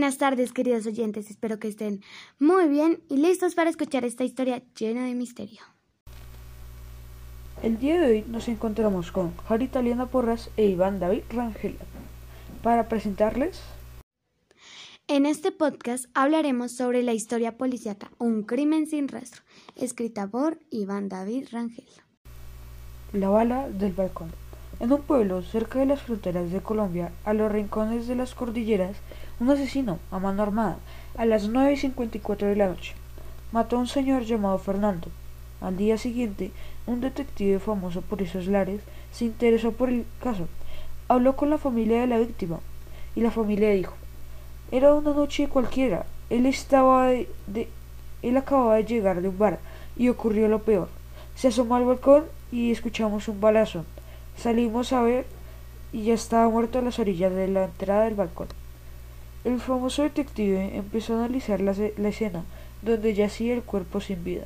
[0.00, 1.30] tardes, queridos oyentes.
[1.30, 2.02] Espero que estén
[2.40, 5.60] muy bien y listos para escuchar esta historia llena de misterio.
[7.62, 11.76] El día de hoy nos encontramos con Jari Italiana Porras e Iván David Rangel
[12.62, 13.62] para presentarles.
[15.06, 19.42] En este podcast hablaremos sobre la historia policíaca Un crimen sin rastro,
[19.76, 21.86] escrita por Iván David Rangel.
[23.12, 24.32] La bala del balcón.
[24.80, 28.96] En un pueblo cerca de las fronteras de Colombia, a los rincones de las cordilleras,
[29.40, 30.78] un asesino a mano armada,
[31.16, 32.94] a las 9.54 de la noche,
[33.52, 35.08] mató a un señor llamado Fernando.
[35.60, 36.52] Al día siguiente,
[36.86, 38.80] un detective famoso por esos lares
[39.12, 40.48] se interesó por el caso.
[41.08, 42.60] Habló con la familia de la víctima
[43.14, 43.94] y la familia dijo,
[44.70, 47.68] era una noche cualquiera, él estaba de,
[48.22, 49.58] él acababa de llegar de un bar
[49.96, 50.88] y ocurrió lo peor.
[51.34, 53.84] Se asomó al balcón y escuchamos un balazo.
[54.36, 55.26] Salimos a ver
[55.92, 58.48] y ya estaba muerto a las orillas de la entrada del balcón.
[59.44, 62.44] El famoso detective empezó a analizar la, escena
[62.82, 64.44] donde yacía el cuerpo sin vida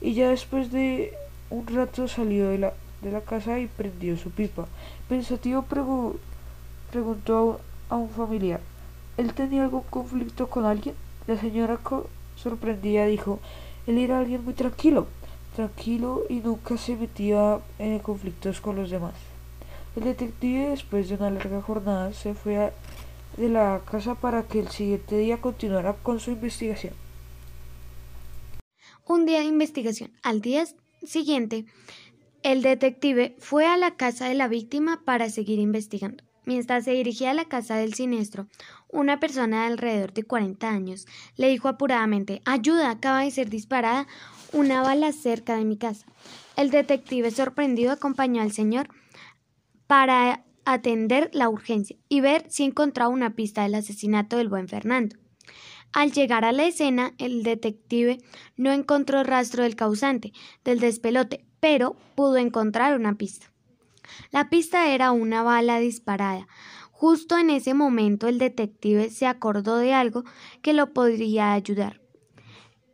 [0.00, 1.12] y ya después de
[1.50, 4.66] un rato salió de la, de la casa y prendió su pipa.
[5.08, 8.60] Pensativo preguntó a, un familiar,
[9.16, 10.94] ¿él tenía algún conflicto con alguien?
[11.26, 11.78] La señora
[12.36, 13.40] sorprendida dijo,
[13.86, 15.06] él era alguien muy tranquilo
[15.54, 19.14] tranquilo y nunca se metía en conflictos con los demás.
[19.96, 22.72] El detective, después de una larga jornada, se fue
[23.36, 26.94] de la casa para que el siguiente día continuara con su investigación.
[29.06, 30.12] Un día de investigación.
[30.22, 30.64] Al día
[31.02, 31.64] siguiente,
[32.42, 36.24] el detective fue a la casa de la víctima para seguir investigando.
[36.46, 38.46] Mientras se dirigía a la casa del siniestro,
[38.88, 44.06] una persona de alrededor de 40 años le dijo apuradamente Ayuda, acaba de ser disparada
[44.52, 46.06] una bala cerca de mi casa.
[46.56, 48.88] El detective sorprendido acompañó al señor
[49.86, 55.16] para atender la urgencia y ver si encontraba una pista del asesinato del buen Fernando.
[55.92, 58.18] Al llegar a la escena, el detective
[58.56, 60.32] no encontró rastro del causante
[60.64, 63.50] del despelote, pero pudo encontrar una pista.
[64.30, 66.46] La pista era una bala disparada.
[66.90, 70.24] Justo en ese momento el detective se acordó de algo
[70.62, 71.99] que lo podría ayudar.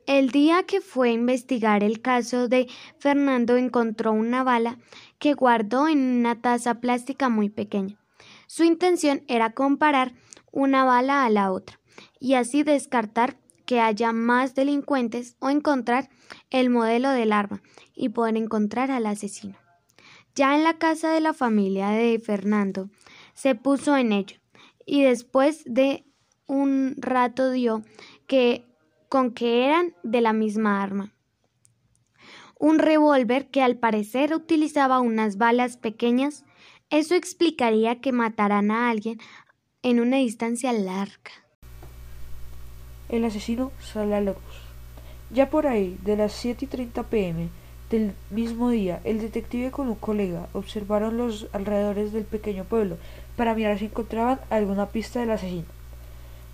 [0.07, 2.69] El día que fue a investigar el caso de
[2.99, 4.79] Fernando encontró una bala
[5.19, 7.99] que guardó en una taza plástica muy pequeña.
[8.47, 10.15] Su intención era comparar
[10.53, 11.81] una bala a la otra
[12.21, 16.09] y así descartar que haya más delincuentes o encontrar
[16.51, 17.61] el modelo del arma
[17.93, 19.57] y poder encontrar al asesino.
[20.37, 22.91] Ya en la casa de la familia de Fernando
[23.35, 24.37] se puso en ello
[24.87, 26.05] y después de
[26.47, 27.83] un rato dio
[28.29, 28.66] que
[29.09, 31.13] con que eran de la misma arma.
[32.59, 36.45] Un revólver que al parecer utilizaba unas balas pequeñas,
[36.89, 39.19] eso explicaría que mataran a alguien
[39.83, 41.33] en una distancia larga.
[43.09, 44.35] El asesino sale a la.
[45.31, 47.49] Ya por ahí, de las 7 y 30 pm
[47.91, 52.97] del mismo día, el detective con un colega observaron los alrededores del pequeño pueblo
[53.37, 55.76] para mirar si encontraban alguna pista del asesino.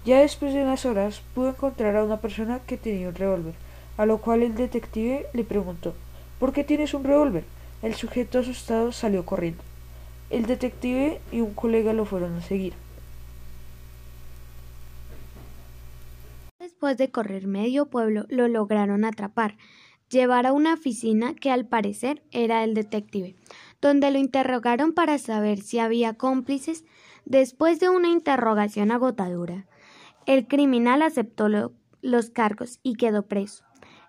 [0.04, 3.54] Ya después de unas horas pudo encontrar a una persona que tenía un revólver,
[3.96, 5.94] a lo cual el detective le preguntó
[6.40, 7.44] ¿Por qué tienes un revólver?
[7.82, 9.62] El sujeto asustado salió corriendo.
[10.28, 12.74] El detective y un colega lo fueron a seguir.
[16.58, 19.56] Después de correr medio pueblo, lo lograron atrapar,
[20.10, 23.36] llevar a una oficina que al parecer era el detective,
[23.80, 26.84] donde lo interrogaron para saber si había cómplices.
[27.24, 29.66] Después de una interrogación agotadora,
[30.26, 31.48] el criminal aceptó
[32.00, 33.64] los cargos y quedó preso.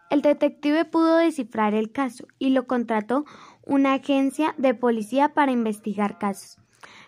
[0.09, 3.25] El detective pudo descifrar el caso y lo contrató
[3.65, 6.57] una agencia de policía para investigar casos,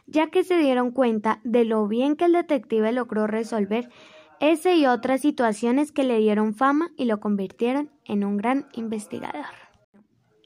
[0.07, 3.89] ya que se dieron cuenta de lo bien que el detective logró resolver
[4.39, 9.45] ese y otras situaciones que le dieron fama y lo convirtieron en un gran investigador.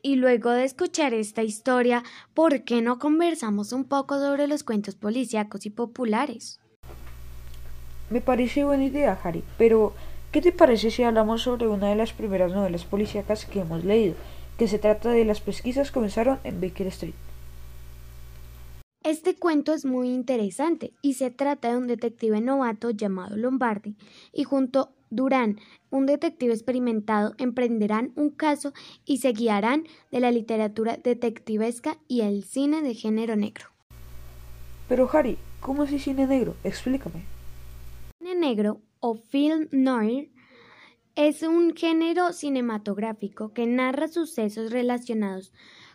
[0.02, 2.04] Y luego de escuchar esta historia,
[2.34, 6.60] ¿por qué no conversamos un poco sobre los cuentos policíacos y populares?
[8.10, 9.94] Me parece buena idea, Harry, pero
[10.32, 14.16] ¿qué te parece si hablamos sobre una de las primeras novelas policíacas que hemos leído,
[14.58, 17.14] que se trata de las pesquisas comenzaron en Baker Street?
[19.04, 23.96] Este cuento es muy interesante y se trata de un detective novato llamado Lombardi
[24.34, 25.60] y junto Durán,
[25.90, 28.74] un detective experimentado, emprenderán un caso
[29.06, 33.68] y se guiarán de la literatura detectivesca y el cine de género negro.
[34.88, 36.56] Pero Harry, ¿cómo es el cine negro?
[36.64, 37.39] Explícame.
[38.36, 40.32] Negro o film noir
[41.16, 45.52] es un género cinematográfico que narra sucesos relacionados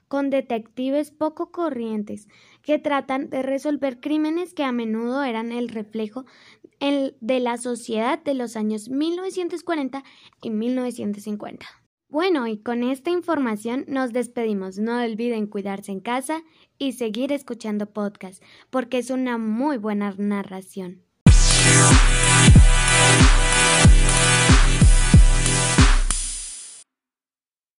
[0.09, 2.29] con detectives poco corrientes
[2.63, 6.25] que tratan de resolver crímenes que a menudo eran el reflejo
[6.81, 10.05] de la sociedad de los años 1940
[10.43, 11.67] y 1950.
[12.09, 14.79] Bueno, y con esta información nos despedimos.
[14.79, 16.43] No olviden cuidarse en casa
[16.79, 21.04] y seguir escuchando podcast, porque es una muy buena narración.